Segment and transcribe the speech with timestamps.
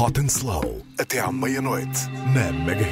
[0.00, 2.86] Hot and Slow, até à meia-noite, na Mega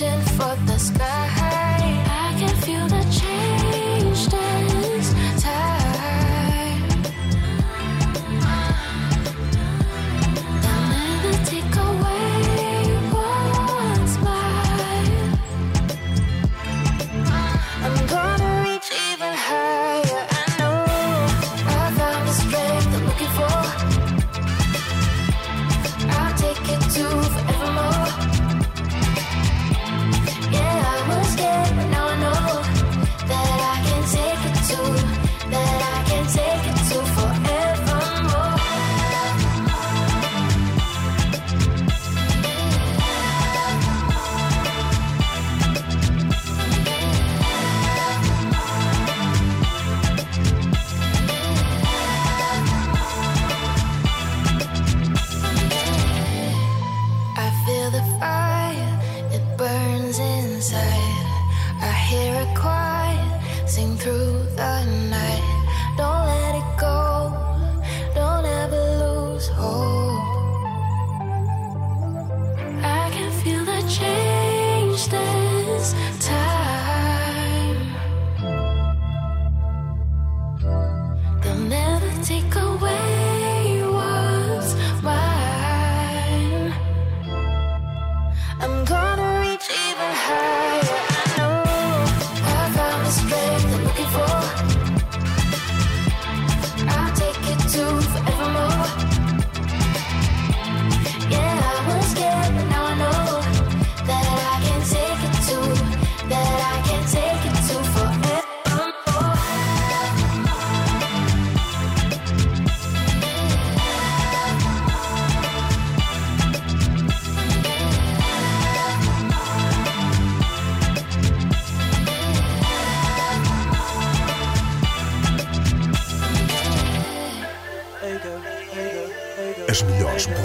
[0.00, 1.19] for the sky.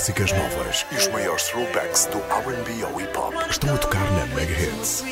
[0.06, 4.28] Músicas novas e os maiores throwbacks do R&B ao hip hop estão a tocar na
[4.36, 5.04] Mega Hits.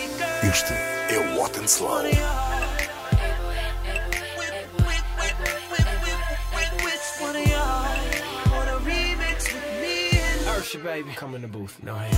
[0.48, 0.72] Este
[1.12, 2.04] é o Hot and Slow.
[10.60, 12.14] Usher, baby, come in the booth, no hands.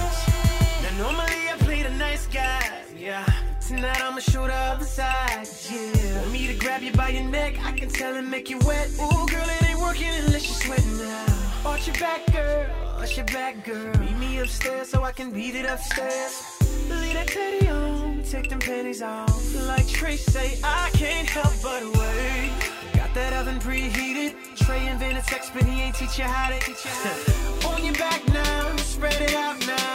[0.83, 3.25] Now normally I play the nice guy, yeah.
[3.65, 6.19] Tonight I'ma show the other side, yeah.
[6.19, 8.89] Want me to grab you by your neck, I can tell and make you wet.
[8.99, 11.44] Ooh, girl, it ain't working unless you're sweating now.
[11.65, 12.67] Arch your back, girl,
[12.99, 13.91] arch your back, girl.
[13.97, 16.43] Meet me upstairs so I can beat it upstairs.
[16.89, 19.55] Leave that teddy on, take them panties off.
[19.67, 22.51] Like Trey say, I can't help but wait.
[22.93, 24.35] Got that oven preheated.
[24.55, 27.67] Trey invented sex, but he ain't teach you how to.
[27.67, 29.94] on your back now, spread it out now.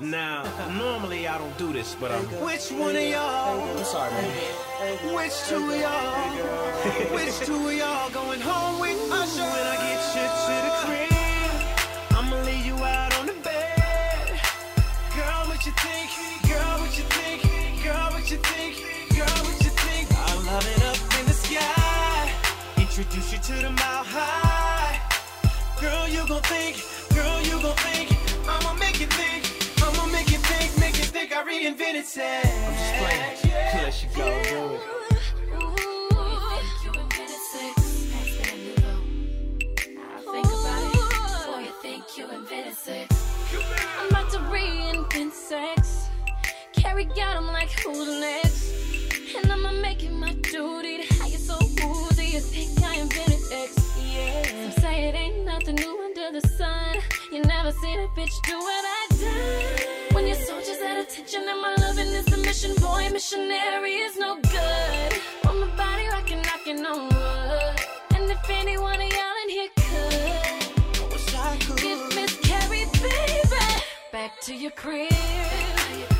[0.00, 0.44] Now,
[0.78, 2.22] normally I don't do this, but I'm.
[2.46, 3.76] Which one of y'all?
[3.76, 5.12] I'm sorry, baby.
[5.12, 6.30] Which two of y'all?
[7.16, 11.10] Which two of y'all going home with Usher when I get you to the crib?
[12.16, 14.40] I'ma lay you out on the bed.
[15.16, 16.10] Girl, what you think?
[16.46, 17.42] Girl, what you think?
[17.82, 18.78] Girl, what you think?
[19.16, 20.06] Girl, what you think?
[20.14, 22.32] I love it up in the sky.
[22.76, 25.00] Introduce you to the mile high.
[25.80, 26.86] Girl, you gon' think.
[27.12, 28.14] Girl, you gon' think.
[28.48, 29.47] I'ma make you think.
[31.48, 31.78] I'ma make you think.
[31.78, 31.80] You think.
[31.80, 32.48] invented sex.
[32.66, 33.84] I'm just playing.
[33.84, 34.82] Let you go, do it.
[43.98, 46.08] I'm about to reinvent sex.
[46.74, 49.36] Carry out, I'm like, who's next?
[49.36, 52.26] And I'ma make it my duty to have you so woozy.
[52.26, 53.98] You think I invented X?
[54.12, 54.42] Yeah.
[54.42, 56.98] Some say it ain't nothing new under the sun.
[57.32, 59.97] You never seen a bitch do what I done.
[60.88, 64.36] When your soldiers at attention and my loving is a mission, boy, missionary is no
[64.36, 65.20] good.
[65.48, 67.80] On my body rocking, knocking on wood.
[68.14, 71.76] And if anyone of y'all in here could, I Wish I could.
[71.78, 73.82] get miscarried, baby,
[74.12, 76.17] back to your crib.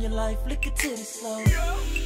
[0.00, 1.44] In your life, lick a titty slow.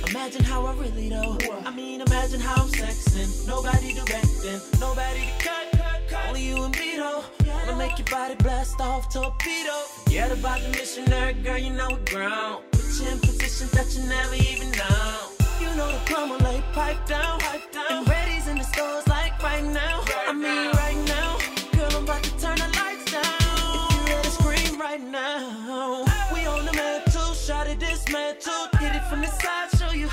[0.08, 1.38] Imagine how I really know.
[1.64, 3.46] I mean, imagine how I'm sexing.
[3.46, 6.29] Nobody directing, nobody to cut, cut, cut.
[6.29, 7.23] Only you and me though.
[7.46, 9.76] Wanna make your body blast off torpedo.
[10.05, 12.64] Forget about the missionary, girl, you know it ground.
[12.73, 15.31] Put you in positions that you never even know.
[15.61, 17.87] You know the plumber lay pipe down, pipe down.
[17.90, 20.02] And ready's in the stores like right now.
[20.26, 21.38] I mean right now.
[21.76, 23.87] Girl, I'm about to turn the lights down.
[23.90, 25.34] If you ready, scream right now.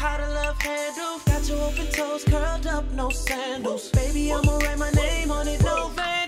[0.02, 1.20] How to love handle.
[1.28, 3.92] Got your open toes curled up, no sandals.
[3.92, 6.21] Baby, I'ma write my name on it, no vandal.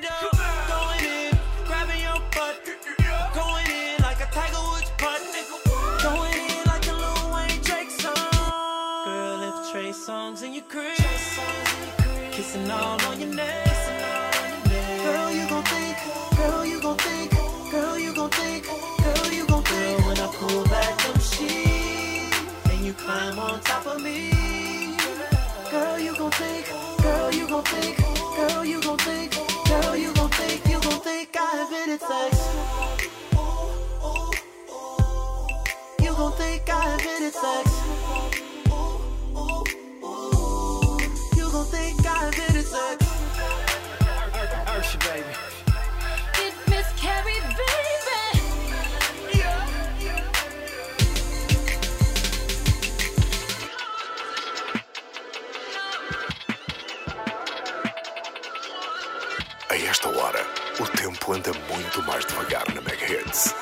[59.69, 60.45] A esta hora,
[60.79, 63.55] o tempo anda muito mais devagar na Mega Hits.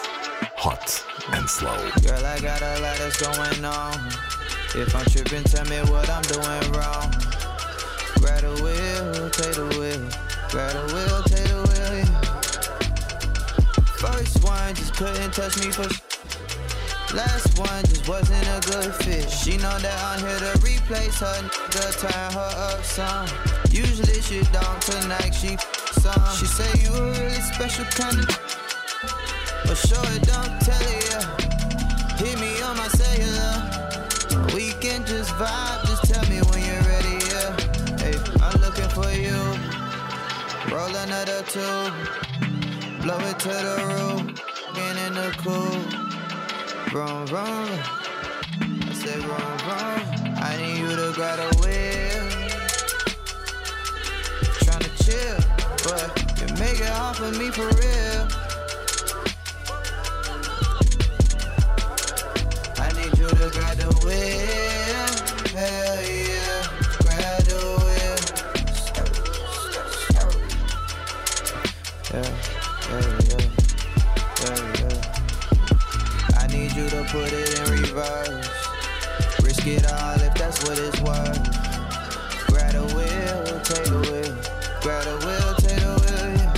[0.61, 1.03] Hot
[1.33, 1.73] and slow.
[2.05, 3.97] Girl, I got a lot that's going on.
[4.77, 7.09] If I'm tripping, tell me what I'm doing wrong.
[8.21, 10.05] Grab the wheel, take the wheel.
[10.53, 12.05] Grab the wheel, take the wheel.
[13.97, 15.89] First one just couldn't touch me for.
[17.17, 19.31] Last one just wasn't a good fit.
[19.31, 23.25] She know that I'm here to replace her nigga, turn her up some.
[23.71, 25.57] Usually she don't, tonight she
[25.99, 26.21] some.
[26.37, 28.50] She say you a really special kind of.
[29.71, 31.23] But sure it don't tell it, yeah.
[32.17, 33.55] Hit me on my cellular.
[34.53, 37.55] We can just vibe, just tell me when you're ready, yeah.
[38.03, 39.39] Hey, I'm looking for you.
[40.75, 41.77] Roll another two.
[43.01, 44.43] Blow it to the roof.
[44.75, 45.79] Get in the cool.
[46.91, 47.71] Vroom, vroom.
[48.59, 50.35] I said vroom, vroom.
[50.35, 52.27] I need you to grab a wheel.
[54.65, 55.39] Tryna chill,
[55.87, 56.11] but
[56.41, 58.50] you make it hard for me for real.
[63.51, 65.11] Grab the wheel.
[65.55, 66.63] Hell yeah.
[67.03, 68.19] Grab the wheel.
[72.13, 72.31] Yeah,
[72.89, 73.45] yeah, yeah.
[74.41, 76.39] Yeah, yeah.
[76.39, 78.49] I need you to put it in reverse.
[79.43, 81.43] Risk it all if that's what it's worth.
[82.47, 84.35] Grab the wheel, take the wheel.
[84.81, 86.53] Grab the wheel, take the wheel, yeah.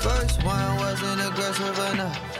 [0.00, 2.31] First one wasn't aggressive enough.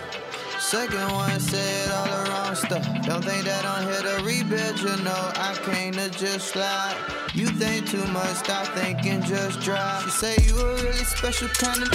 [0.73, 2.83] Second one said all the wrong stuff.
[3.05, 5.23] Don't think that I'm here to rebuild, you know.
[5.37, 6.97] I came to just slide.
[7.35, 10.03] You think too much, stop thinking, just drive.
[10.05, 11.91] She say you a really special kind of.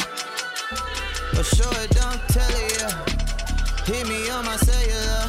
[1.33, 2.93] But sure it don't tell yeah.
[3.89, 5.25] Hit me on my cellular.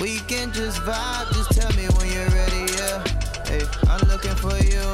[0.00, 3.04] We can just vibe, just tell me when you're ready, yeah.
[3.44, 4.86] Hey, I'm looking for you.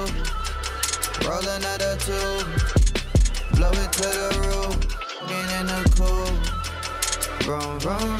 [1.30, 2.42] Roll another two.
[3.54, 4.52] Blow it to the roof.
[7.42, 8.18] Vroom, vroom.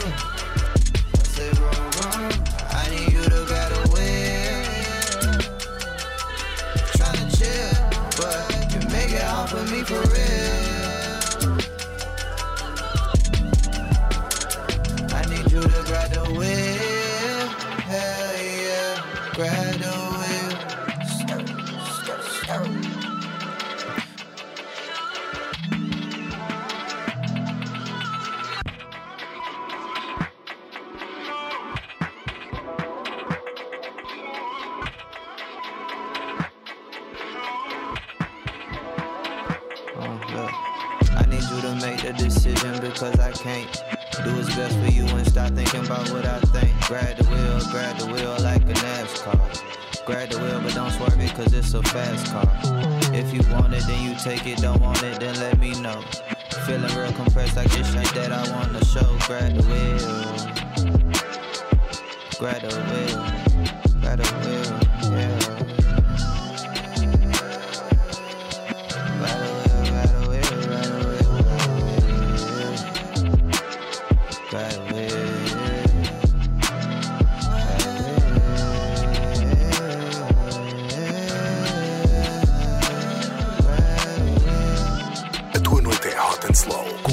[1.14, 2.32] I say vroom, vroom.
[2.70, 4.62] I need you to wheel.
[6.96, 7.74] Tryna chill,
[8.18, 10.71] but you make it hard for me for real.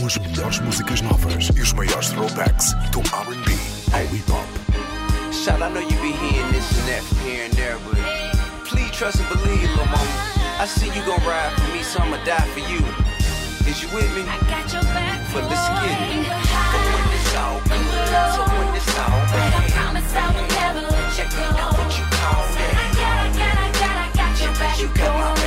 [0.10, 3.52] As melhores músicas novas e os maiores throwbacks do R&B
[3.94, 4.50] ao hip hop.
[5.32, 7.94] Shout, I know you be hearing this and that from here and there, but
[8.66, 10.10] please trust and believe, little mama.
[10.60, 12.82] I see you gon' ride for me, so I'ma die for you.
[13.70, 14.26] Is you with me?
[14.26, 15.22] I got your back.
[15.32, 16.02] But let's get it.
[16.02, 16.26] boy.
[16.26, 16.90] You're So high.
[16.90, 21.10] when it's all good, so when it's all But I promise I will never let
[21.22, 21.46] you go.
[21.54, 24.74] now what you call I got, I got, I got, I got your back.
[24.82, 25.39] You got my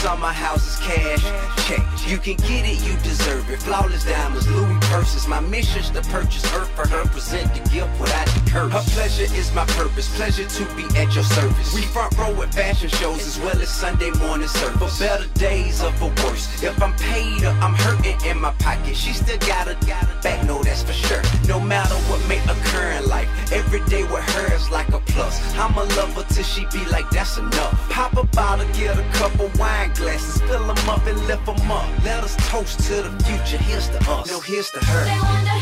[0.00, 1.22] Valentino my house is cash.
[1.66, 1.80] Check.
[2.08, 3.60] You can get it, you deserve it.
[3.60, 5.26] Flawless diamonds, Louis purses.
[5.26, 8.72] My mission's to purchase her for her, present the gift without the curse.
[8.72, 11.74] Her pleasure is my purpose, pleasure to be at your service.
[11.74, 14.98] We front row at fashion shows as well as Sunday morning service.
[14.98, 16.62] For better days or for worse.
[16.62, 20.22] If I'm paid or I'm hurting in my pocket, she still got a got a
[20.22, 21.22] back, no, that's for sure.
[21.46, 25.38] No matter what may occur in life, every day with her is like a plus.
[25.56, 27.74] I'm a lover till she be like, that's enough.
[27.90, 31.70] Pop a bottle, get a cup of wine glasses, fill them up and lift them
[31.70, 31.86] up.
[32.04, 33.62] Let us toast to the future.
[33.62, 35.59] Here's to us, no, here's to her.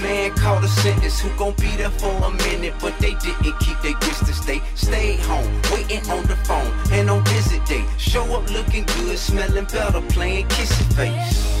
[0.00, 3.80] Man called a sentence who gon' be there for a minute, but they didn't keep
[3.82, 4.40] their distance.
[4.44, 9.18] They stayed home, waiting on the phone, and on visit day, show up looking good,
[9.18, 11.60] smelling better, playing kissy face.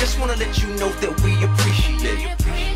[0.00, 2.73] Just wanna let you know that we appreciate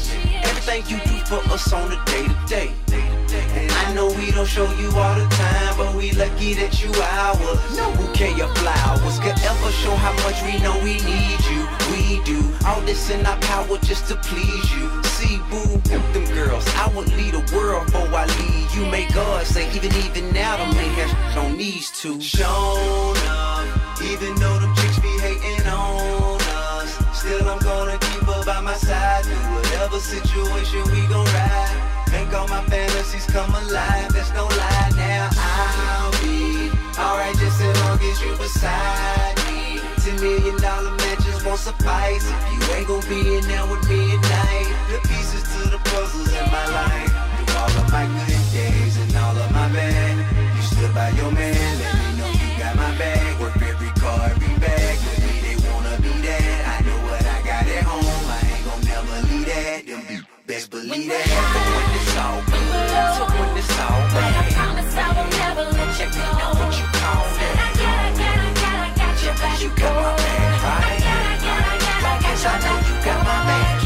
[0.69, 2.73] everything you do for us on a day to day.
[2.91, 6.91] And I know we don't show you all the time, but we lucky that you
[6.93, 7.77] ours.
[7.77, 11.67] No bouquet of flowers could ever show how much we know we need you.
[11.93, 15.03] We do all this in our power just to please you.
[15.05, 18.75] See, boo, them girls, I would lead the world before I leave.
[18.75, 22.21] You make God say, even even now, the man has on these two.
[22.21, 23.67] Shown up,
[24.03, 27.19] even though them chicks be hating on us.
[27.19, 27.59] Still, I'm
[28.79, 31.77] side through whatever situation we gon' ride.
[32.13, 34.91] Make all my fantasies come alive, that's no lie.
[34.97, 39.81] Now I'll be alright just as long as you beside me.
[40.03, 44.17] Ten million dollar matches won't suffice if you ain't gon' be in there with me
[44.17, 44.69] at night.
[44.91, 47.13] The pieces to the puzzles in my life.
[47.37, 50.15] Through all of my good days and all of my bad.
[50.57, 51.78] You stood by your man,
[60.49, 62.89] Best believe that for when it's all good,
[63.21, 64.33] so when it's all bad.
[64.33, 66.25] I promise I will never let you go.
[66.25, 67.57] Now what you call that?
[67.61, 69.61] I got, I got, I got, I got your back.
[69.61, 70.89] You got my back, right?
[70.89, 72.81] I got, I got, I got, I got your back.
[72.89, 73.77] You got my back,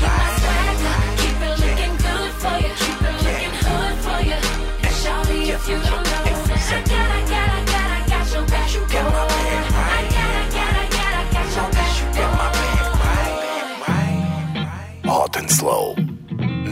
[15.05, 16.02] Hot and slow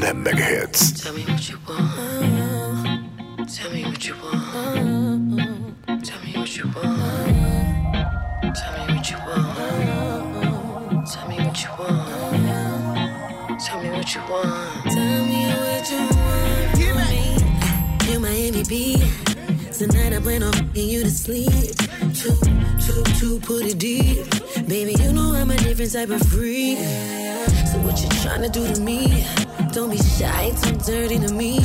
[0.00, 1.02] na Megahits.
[1.02, 3.48] Tell me what you want.
[3.52, 6.04] Tell me what you want.
[6.04, 7.36] Tell me what you want.
[8.56, 9.46] Tell me what you want.
[11.06, 13.60] Tell me what you want.
[13.60, 14.84] Tell me what you want.
[14.94, 18.12] Tell me what you want from me.
[18.12, 18.74] You my MVP.
[19.76, 21.76] Tonight I plan on fucking you to sleep.
[22.14, 22.36] Two,
[22.80, 24.24] two, two, put it deep.
[24.66, 26.78] Baby, you know I'm a different type of freak.
[27.68, 29.26] So what you tryna do to me?
[29.68, 31.60] Don't be shy, too dirty to me.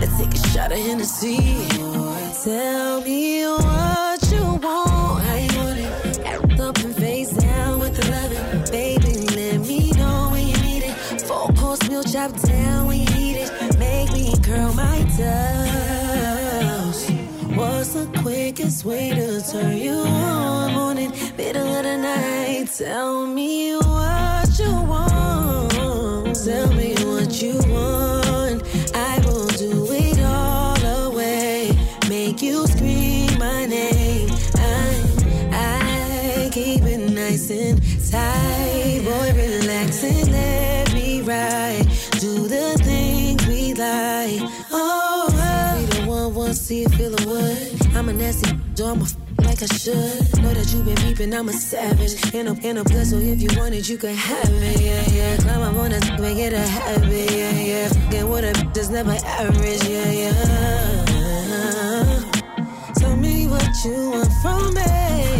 [0.00, 1.36] Let's take a shot of Hennessy.
[2.42, 6.60] Tell me what you want, you want it.
[6.60, 9.14] Up and face down with the loving, baby.
[9.36, 11.20] Let me know when you need it.
[11.22, 13.78] Four course meal chop down when you need it.
[13.78, 17.00] Make me curl my toes.
[17.54, 20.72] What's the quickest way to turn you on?
[20.72, 22.68] Morning, middle of the night.
[22.76, 24.27] Tell me what.
[26.44, 28.62] Tell me what you want.
[28.94, 31.70] I will do it all away.
[32.08, 34.30] Make you scream my name.
[34.54, 35.02] I,
[35.52, 39.02] I keep it nice and tight.
[39.04, 41.86] Boy, relax and let me ride.
[42.20, 44.40] Do the things we like.
[44.70, 47.96] Oh, we the one, one, see it, feel the wood.
[47.96, 49.27] I'm a nasty, do I'm a
[49.60, 50.42] like I should.
[50.42, 52.34] Know that you been peeping, I'm a savage.
[52.34, 54.80] In a, in a plus, so if you want it, you can have it.
[54.80, 55.36] Yeah, yeah.
[55.38, 57.30] Climb up on that, make it a habit.
[57.30, 57.88] Yeah, yeah.
[57.88, 59.84] Fucking with a that's never average.
[59.84, 60.34] Yeah, yeah.
[62.94, 65.37] Tell me what you want from me.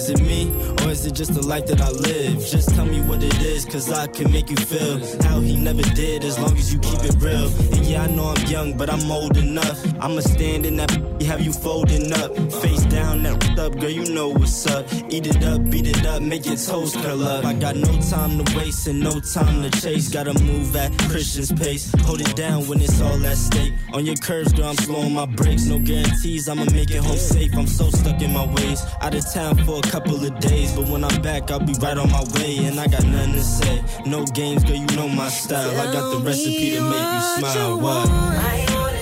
[0.00, 2.44] Is it me or is it just the life that I live?
[2.44, 5.82] Just tell me what it is, cause I can make you feel how he never
[5.94, 7.46] did as long as you keep it real.
[7.74, 9.78] And yeah, I know I'm young, but I'm old enough.
[10.00, 10.90] I'ma stand in that,
[11.22, 12.34] have you folding up.
[12.60, 14.84] Face down, that up, girl, you know what's up.
[15.10, 17.44] Eat it up, beat it up, make your toes curl up.
[17.44, 20.08] I got no time to waste and no time to chase.
[20.08, 21.92] Gotta move at Christian's pace.
[22.00, 23.74] Hold it down when it's all at stake.
[23.92, 25.66] On your curves, girl, I'm slowing my brakes.
[25.66, 27.54] No guarantees, I'ma make it home safe.
[27.56, 28.82] I'm so stuck in my ways.
[29.00, 31.98] Out of town for a couple of days, but when I'm back, I'll be right
[31.98, 32.64] on my way.
[32.64, 33.82] And I got nothing to say.
[34.06, 35.70] No games, girl, you know my style.
[35.78, 37.80] I got the recipe to make you smile.
[37.80, 38.08] What?
[38.08, 38.96] I want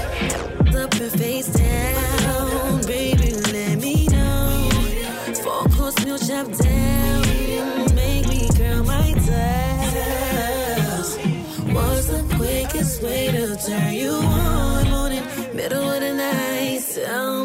[0.68, 3.34] it up and face down, baby.
[3.52, 4.70] Let me know.
[5.42, 11.10] Four course meal chop down, make me curl my toes.
[11.74, 14.90] What's the quickest way to turn you on?
[14.90, 16.82] Morning, middle of the night.
[16.94, 17.44] Tell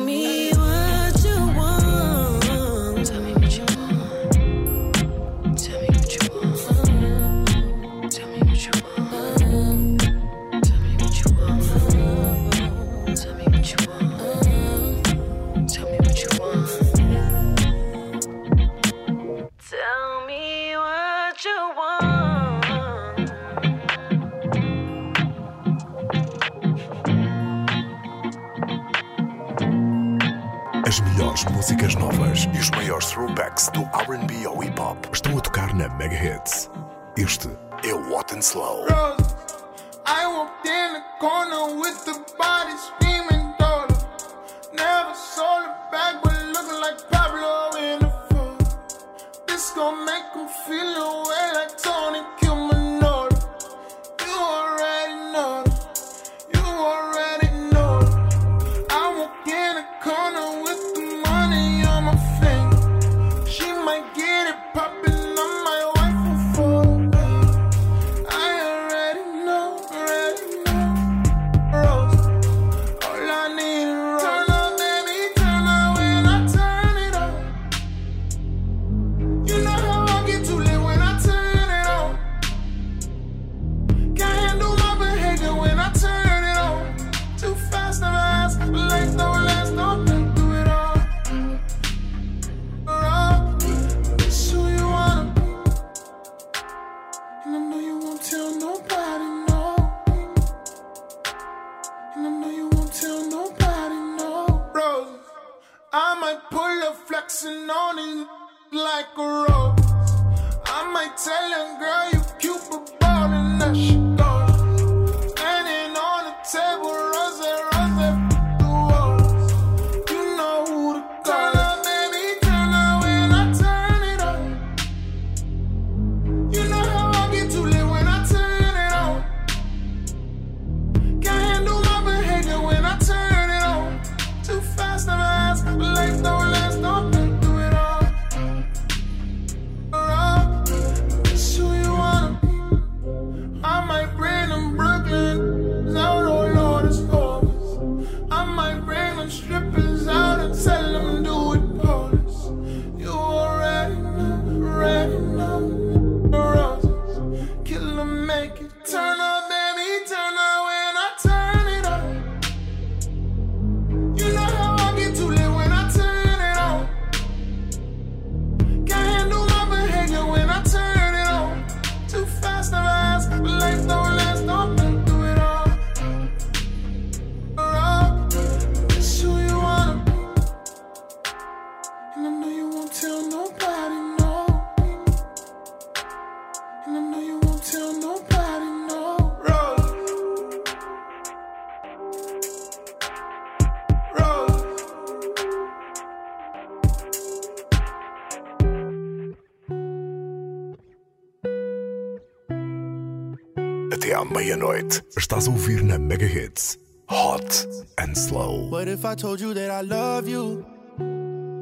[204.04, 205.02] até à meia-noite.
[205.18, 206.78] Estás a ouvir na Mega Hits
[207.10, 208.70] Hot and Slow.
[208.70, 210.66] What if I told you that I love you?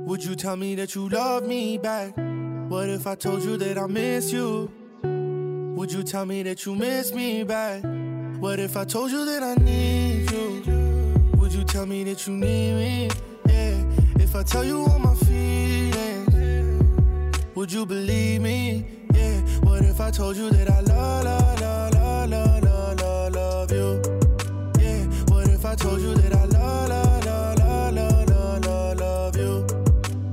[0.07, 2.15] Would you tell me that you love me back?
[2.69, 4.71] What if I told you that I miss you?
[5.75, 7.83] Would you tell me that you miss me back?
[8.39, 10.63] What if I told you that I need you?
[11.37, 13.09] Would you tell me that you need me?
[13.47, 13.83] Yeah.
[14.19, 16.33] If I tell you all my feelings,
[17.55, 18.85] would you believe me?
[19.13, 19.41] Yeah.
[19.61, 21.60] What if I told you that I love, love,
[25.81, 29.65] told you that I love, love, love, love, love, love, love, love you?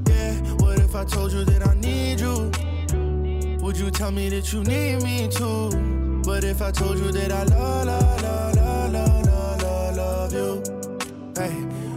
[0.06, 0.34] Yeah.
[0.61, 2.52] What if I told you that I need you?
[3.62, 5.70] Would you tell me that you need me too?
[6.22, 10.32] But if I told you that I love, love, love, love, love, love, love, love
[10.34, 10.62] you?
[11.34, 11.54] Hey,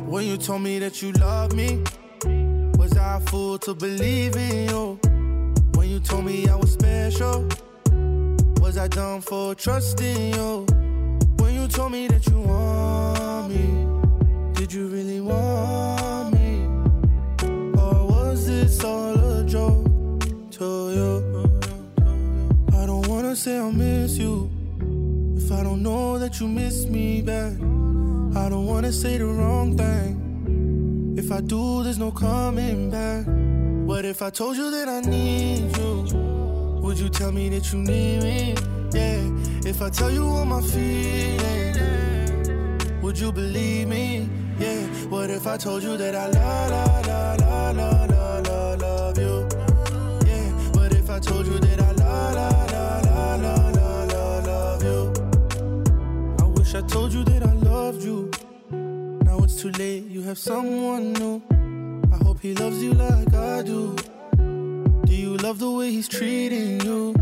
[0.08, 1.84] when you told me that you love me,
[2.78, 4.98] was I a fool to believe in you?
[5.74, 7.50] When you told me I was special,
[8.62, 10.66] was I dumb for trusting you?
[11.38, 12.41] When you told me that you
[26.32, 27.52] that you miss me back.
[28.41, 31.15] I don't wanna say the wrong thing.
[31.17, 33.26] If I do, there's no coming back.
[33.86, 36.06] What if I told you that I need you?
[36.84, 38.56] Would you tell me that you need me?
[38.94, 39.70] Yeah.
[39.70, 41.78] If I tell you all my feelings,
[43.04, 44.30] would you believe me?
[44.58, 44.88] Yeah.
[45.10, 49.48] What if I told you that I love, love, love, love, love, love, love you?
[50.26, 50.50] Yeah.
[50.76, 51.91] What if I told you that I
[56.92, 58.30] told you that I loved you.
[59.24, 61.42] Now it's too late, you have someone new.
[62.12, 63.96] I hope he loves you like I do.
[65.06, 67.14] Do you love the way he's treating you?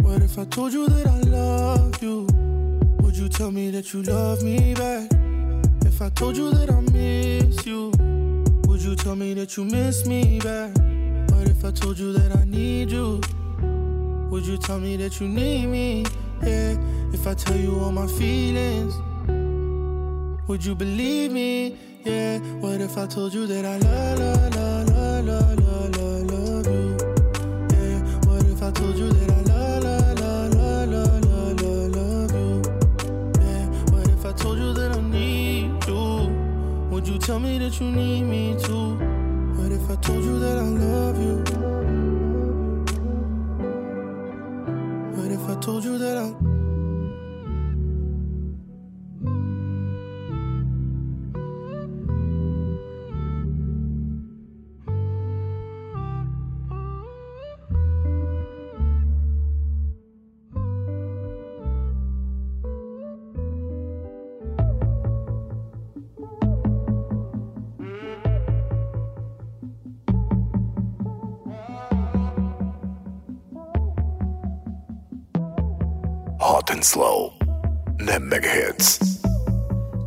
[0.00, 2.26] What if I told you that I love you?
[3.00, 5.08] Would you tell me that you love me back?
[5.86, 7.92] If I told you that I miss you,
[8.66, 10.76] would you tell me that you miss me back?
[11.30, 13.20] What if I told you that I need you?
[14.30, 16.06] Would you tell me that you need me?
[16.42, 16.76] Yeah,
[17.12, 18.96] if I tell you all my feelings,
[20.52, 21.78] would you believe me?
[22.04, 26.66] Yeah, what if I told you that I love, love, love, love, love, love, love
[26.66, 26.88] you?
[27.72, 32.32] Yeah, what if I told you that I love, love, love, love, love, love, love
[32.36, 32.62] you?
[33.40, 36.28] Yeah, what if I told you that I need you?
[36.90, 38.96] Would you tell me that you need me too?
[39.56, 41.36] What if I told you that I love you?
[45.16, 46.31] What if I told you that I
[76.42, 77.32] Hot and Slow
[78.00, 79.22] na Mega Hits.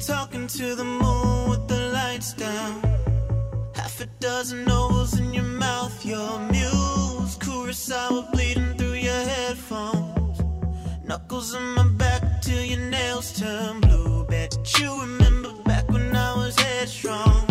[0.05, 2.83] Talking to the moon with the lights down.
[3.73, 7.37] Half a dozen ovals in your mouth, your muse.
[7.37, 10.41] Kurosawa bleeding through your headphones.
[11.05, 14.25] Knuckles on my back till your nails turn blue.
[14.25, 17.47] Bet you remember back when I was headstrong.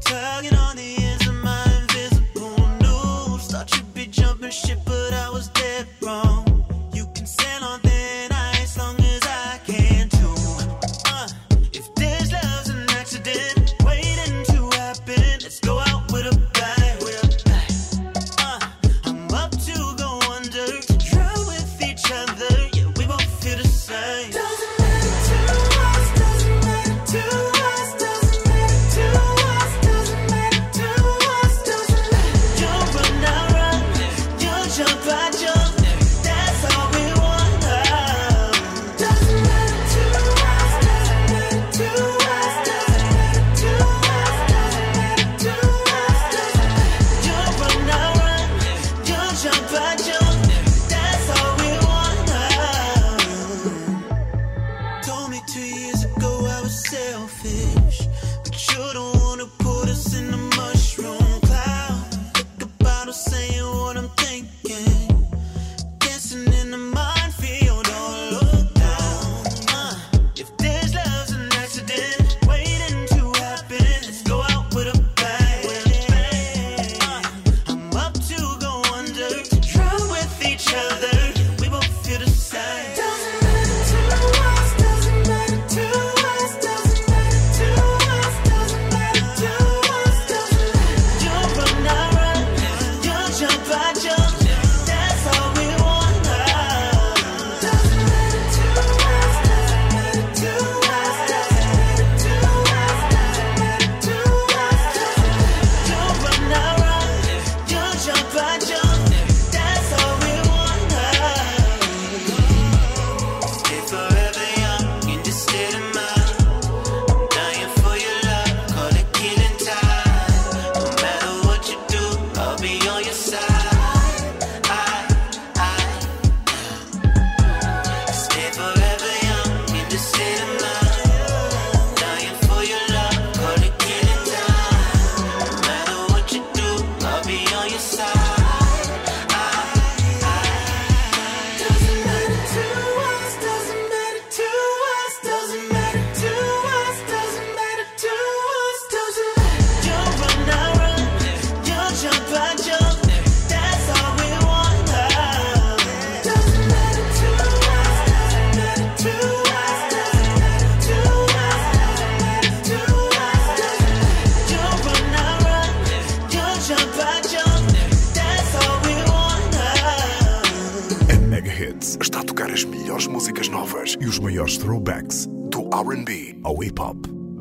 [0.00, 3.48] Tugging on the ends of my invisible noose.
[3.52, 6.49] Thought you'd be jumping ship, but I was dead wrong.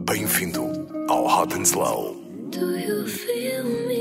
[0.09, 2.15] Bem-vindo ao Hot and Slow.
[2.49, 3.98] Do you feel me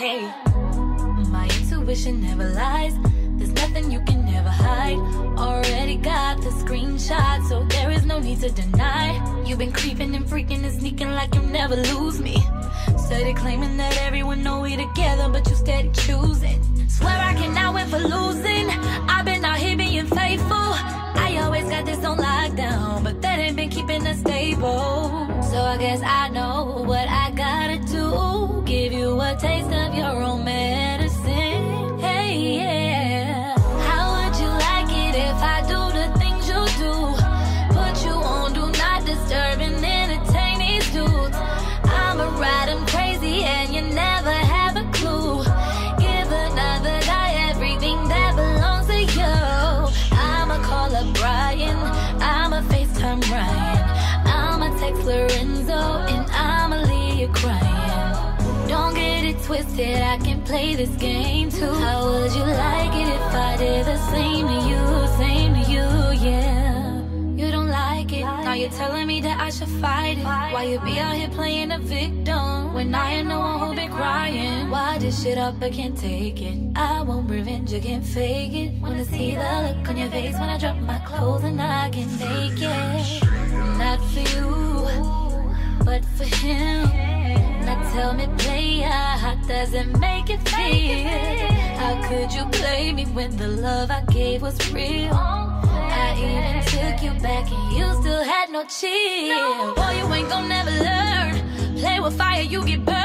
[0.00, 0.32] Okay.
[1.28, 2.94] My intuition never lies.
[3.36, 4.96] There's nothing you can never hide.
[5.36, 9.20] Already got the screenshot, so there is no need to deny.
[9.44, 12.42] You've been creeping and freaking and sneaking like you never lose me.
[12.96, 16.62] Steady claiming that everyone know we together, but you steady choosing.
[16.88, 18.70] Swear I cannot win for losing.
[19.06, 20.70] I've been out here being faithful.
[21.26, 25.28] I always got this on lockdown, but that ain't been keeping us stable.
[25.42, 28.60] So I guess I know what I gotta do.
[29.30, 30.69] A taste of your own.
[59.80, 61.72] Twisted, I can play this game too.
[61.72, 64.82] How would you like it if I did the same to you,
[65.18, 67.00] same to you, yeah?
[67.36, 70.24] You don't like it, now you're telling me that I should fight it.
[70.24, 73.90] Why you be out here playing the victim when I ain't no one who been
[73.90, 74.70] crying?
[74.70, 76.58] Why this shit up, I can't take it.
[76.76, 78.82] I won't revenge, I can't fake it.
[78.82, 82.08] Wanna see the look on your face when I drop my clothes and I can
[82.18, 83.22] make it.
[83.78, 87.19] Not for you, but for him.
[87.70, 91.06] Now tell me, player, how does it make it feel?
[91.78, 95.14] How could you play me when the love I gave was real?
[95.14, 99.74] I even took you back and you still had no chill.
[99.76, 101.76] Boy, you ain't gon' never learn.
[101.76, 102.99] Play with fire, you get burned.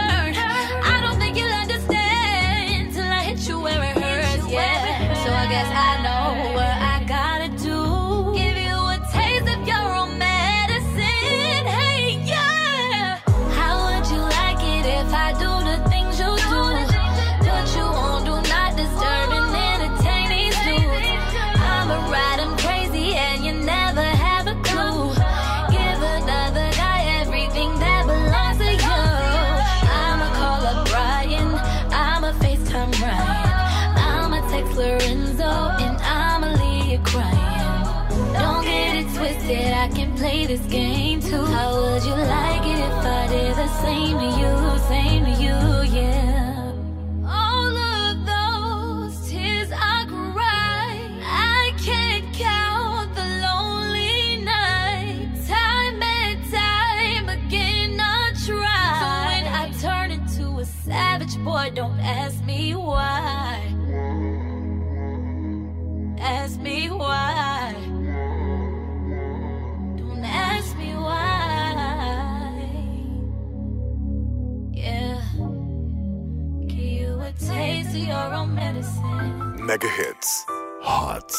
[79.75, 80.45] Mega hits.
[80.83, 81.29] Hot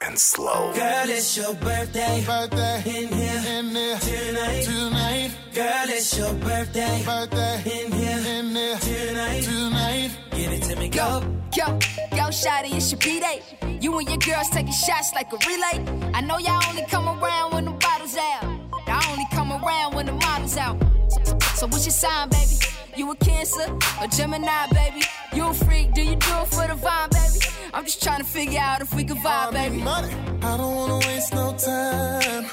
[0.00, 0.72] and slow.
[0.72, 2.24] Girl, it's your birthday.
[2.24, 4.62] Birthday In here in there tonight.
[4.62, 5.30] tonight.
[5.52, 7.02] Girl, it's your birthday.
[7.04, 9.42] Birthday In here in there tonight.
[9.42, 10.10] tonight.
[10.30, 11.20] Give it to me, go.
[11.54, 11.66] Yo,
[12.16, 13.42] yo, shawty, it's your B-Day.
[13.82, 16.10] You and your girls taking shots like a relay.
[16.14, 18.44] I know y'all only come around when the bottles out.
[18.86, 20.80] I only come around when the models out.
[21.10, 22.56] So, so, so what's your sign, baby?
[22.96, 23.68] You a Cancer
[24.00, 25.02] or Gemini, baby?
[25.38, 25.94] You a freak?
[25.94, 27.38] Do you do it for the vibe, baby?
[27.72, 29.76] I'm just trying to figure out if we can vibe, baby.
[29.76, 30.12] money.
[30.42, 32.44] I don't wanna waste no time.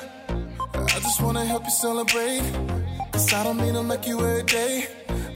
[0.93, 2.45] I just wanna help you celebrate.
[3.11, 4.87] Cause I don't mean to make you every day.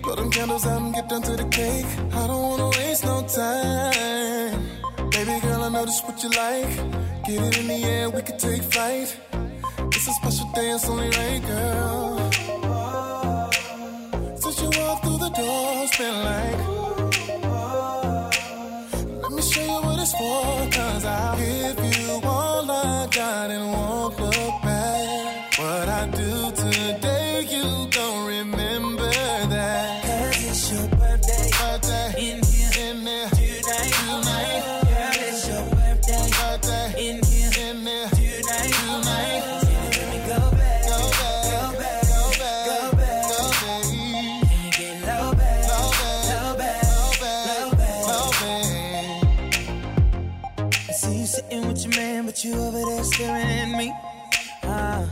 [0.03, 1.89] Blow them candles out and get down to the cake.
[2.19, 5.09] I don't wanna waste no time.
[5.09, 6.71] Baby girl, I know this what you like.
[7.25, 9.09] Get it in the air, we could take flight.
[9.95, 12.31] It's a special day, it's only right, girl.
[14.37, 16.88] Since you walked through the door, it's been like.
[19.39, 24.19] Me show you what it's for, cause I'll give you all I got and won't
[24.19, 25.57] look back.
[25.57, 26.48] What I do
[53.25, 53.93] at me.
[54.63, 55.05] Uh,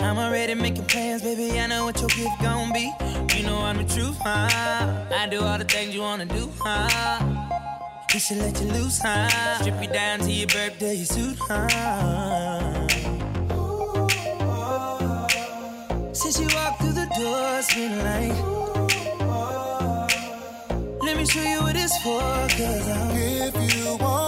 [0.00, 1.58] I'm already making plans, baby.
[1.58, 2.92] I know what your gift gon' be.
[3.36, 5.06] You know I'm the truth, huh?
[5.14, 7.18] I do all the things you wanna do, huh?
[8.14, 9.28] We should let you loose, huh?
[9.60, 11.68] Strip you down to your birthday suit, huh?
[16.12, 18.56] Since you walked through the door, it's been like.
[21.02, 24.25] Let me show you what it's for, cause I'm Give you all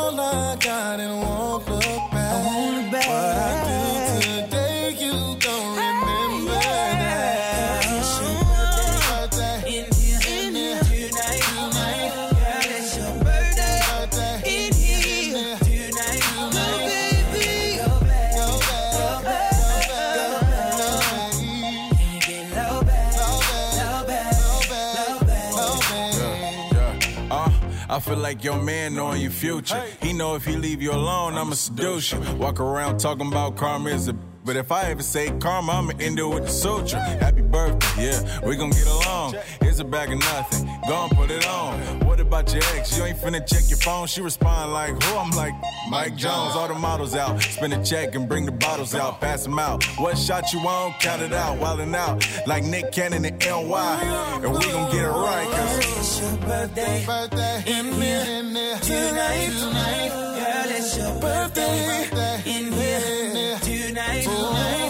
[28.08, 29.82] feel like your man knowing your future.
[30.00, 32.20] He know if he leave you alone, I'ma seduce you.
[32.36, 34.14] Walk around talking about karma is a.
[34.44, 36.98] But if I ever say karma, I'ma end it with the suture.
[36.98, 39.34] Happy birthday, yeah, we gon' get along.
[39.78, 41.78] A bag of nothing, go and put it on.
[42.00, 42.98] What about your ex?
[42.98, 44.08] You ain't finna check your phone.
[44.08, 45.16] She respond like, who?
[45.16, 45.54] I'm like,
[45.88, 47.40] Mike Jones, all the models out.
[47.40, 49.84] Spin a check and bring the bottles out, pass them out.
[49.98, 50.94] What shot you on?
[50.98, 52.26] Count it out, wildin' out.
[52.48, 54.40] Like Nick Cannon and NY.
[54.42, 57.04] And we gon' get it right, cause It's your birthday.
[57.06, 60.08] Birthday, in here, in there, Tonight, tonight.
[60.08, 62.08] girl, it's your birthday.
[62.10, 64.87] Birthday, In here, tonight, tonight.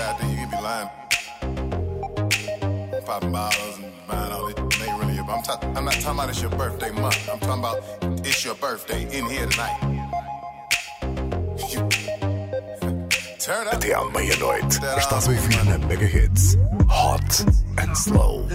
[0.00, 0.28] I need to see out there.
[0.30, 0.90] You can be lying.
[3.04, 4.54] Popping bottles and buying all this.
[4.82, 5.14] Ain't really.
[5.14, 7.28] your- I'm, ta- I'm not talking about it's your birthday month.
[7.30, 7.82] I'm talking about
[8.26, 9.78] it's your birthday in here tonight.
[11.72, 11.88] You
[13.72, 14.78] até à meia-noite.
[14.98, 15.30] Estás a
[15.86, 16.56] Mega Hits
[16.88, 17.44] Hot
[17.78, 18.46] and Slow.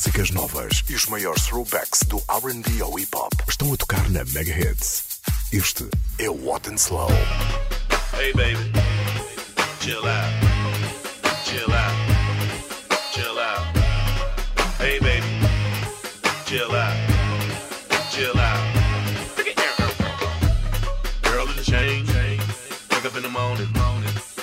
[0.00, 4.24] Músicas novas e os maiores throwbacks do RB ao hip hop estão a tocar na
[4.24, 5.20] Mega Hits.
[5.52, 5.86] Este
[6.18, 7.10] é o What and Slow.
[8.14, 8.72] Hey baby,
[9.78, 10.32] chill out,
[11.44, 11.92] chill out,
[13.12, 13.66] chill out.
[14.78, 15.26] Hey baby,
[16.46, 16.96] chill out,
[18.10, 18.58] chill out.
[21.24, 22.06] Girl in the chain,
[22.90, 23.68] wake up in the morning.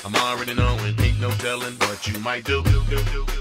[0.06, 2.62] I'm already knowing, ain't no telling what you might do.
[2.62, 3.37] When I'm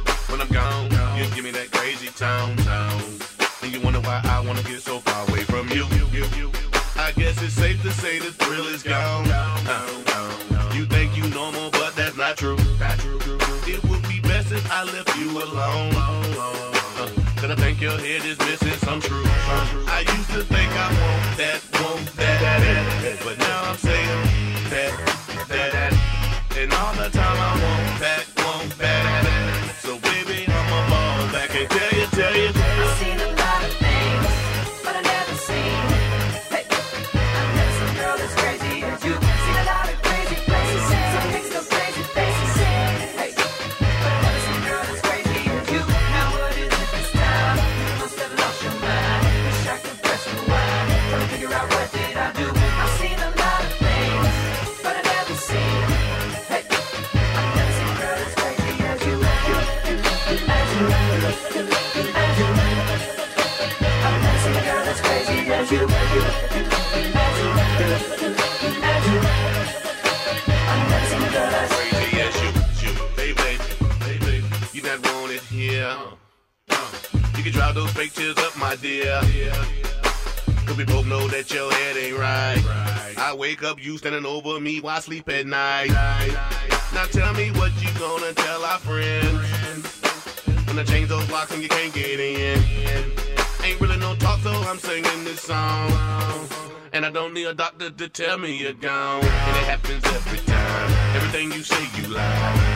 [7.47, 9.25] it's safe to say the thrill is gone.
[10.75, 12.57] You think you normal, but that's not true.
[13.69, 15.93] It would be best if I left you alone.
[15.95, 19.27] Uh, Cause I think your head is missing some truth.
[19.89, 21.61] I used to think I want that,
[83.87, 85.93] you standing over me while I sleep at night.
[86.93, 89.87] Now tell me what you gonna tell our friends.
[90.67, 92.59] When I change those locks and you can't get in.
[93.63, 95.93] Ain't really no talk, so I'm singing this song.
[96.93, 99.23] And I don't need a doctor to tell me you're gone.
[99.23, 100.91] And it happens every time.
[101.15, 102.23] Everything you say, you lie.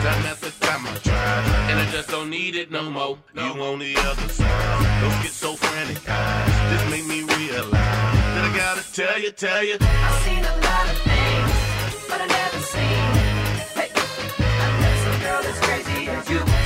[0.03, 1.69] Time after time I try.
[1.71, 3.17] And I just don't need it no more.
[3.35, 5.01] You on the other side.
[5.03, 8.20] Those schizophrenic eyes just make me realize
[8.51, 9.77] I gotta tell you, tell you.
[9.79, 12.83] I've seen a lot of things, but I never seen.
[13.79, 16.60] Hey, I've never seen a girl as crazy as you.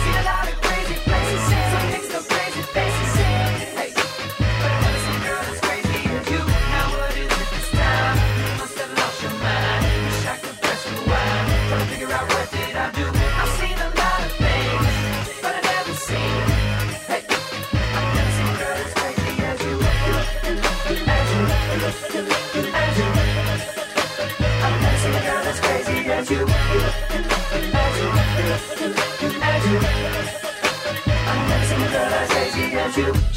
[26.25, 26.33] She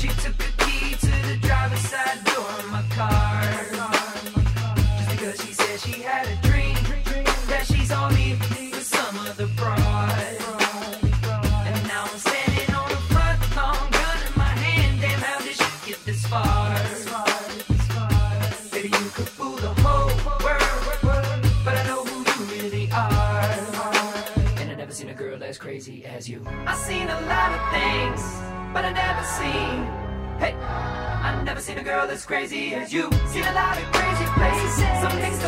[0.09, 0.48] took
[32.29, 33.11] crazy as you.
[33.27, 35.43] Seen a lot of crazy places, some things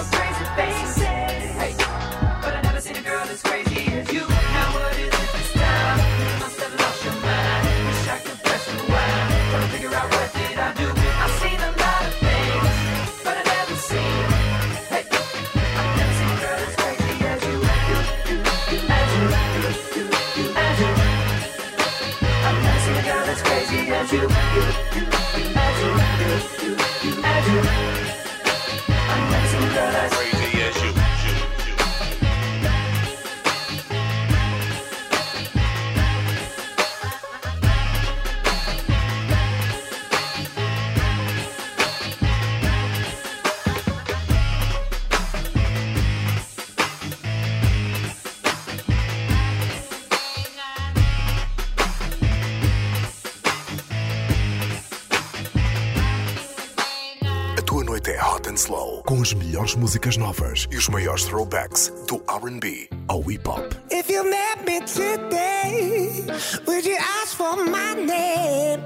[58.10, 61.24] A tua noite é hot and slow, com as melhores músicas novas e os maiores
[61.24, 63.74] throwbacks do RB ao hip hop.
[63.90, 66.24] If you met me today,
[66.66, 68.80] would you ask for my name?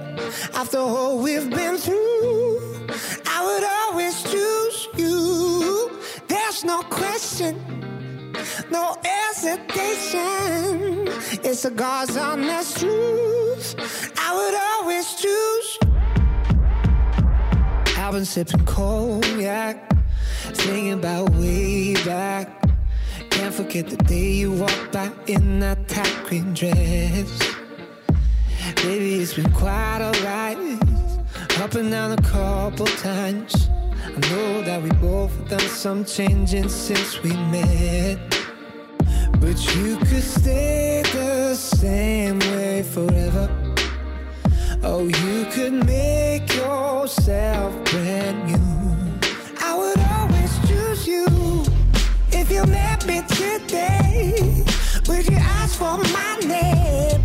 [0.54, 2.86] After all we've been through,
[3.26, 5.90] I would always choose you.
[6.28, 7.56] There's no question
[8.70, 11.08] no hesitation.
[11.42, 13.74] It's a God's honest truth.
[14.18, 15.83] I would always choose.
[18.04, 19.90] I've been sipping cognac,
[20.52, 22.46] thinking about way back.
[23.30, 27.54] Can't forget the day you walked by in that tight green dress.
[28.82, 30.58] Baby, it's been quite alright.
[31.62, 33.70] Up and down a couple times.
[34.04, 38.18] I know that we both done some changing since we met.
[39.40, 43.63] But you could stay the same way forever.
[44.86, 49.18] Oh, you could make yourself brand new.
[49.58, 51.26] I would always choose you.
[52.30, 54.62] If you met me today,
[55.08, 57.18] would you ask for my name?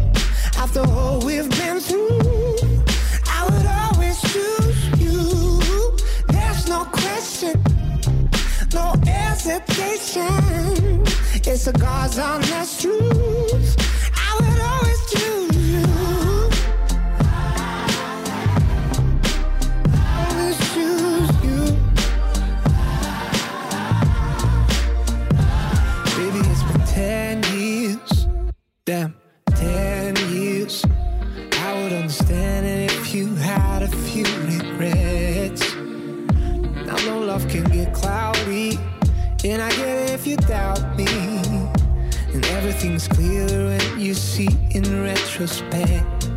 [0.58, 2.56] After all we've been through,
[3.28, 5.60] I would always choose you.
[6.30, 7.62] There's no question,
[8.74, 11.04] no hesitation.
[11.46, 13.76] It's a God's honest truth.
[14.16, 15.49] I would always choose
[44.10, 46.32] you see in retrospect.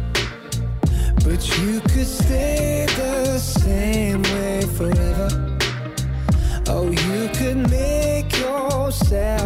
[1.24, 5.28] But you could stay the same way forever.
[6.68, 9.41] Oh, you could make yourself.